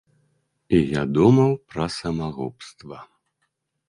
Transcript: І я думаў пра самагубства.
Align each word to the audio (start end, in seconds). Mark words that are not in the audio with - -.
І 0.77 0.77
я 0.93 1.03
думаў 1.17 1.51
пра 1.73 1.85
самагубства. 1.97 2.97